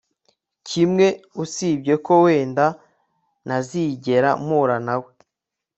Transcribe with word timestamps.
kimwe 0.67 1.07
usibye 1.43 1.93
ko 2.05 2.13
wenda 2.25 2.65
ntazigera 3.45 4.29
mpura 4.43 4.77
nawe 4.85 5.11